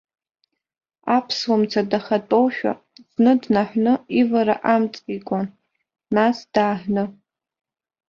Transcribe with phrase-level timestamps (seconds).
[1.15, 2.71] Аԥсуамца дахатәоушәа
[3.11, 5.47] зны днаҳәны ивара амҵеикуан,
[6.15, 7.03] нас дааҳәны.